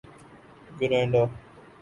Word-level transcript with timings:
Grenada 0.79 1.23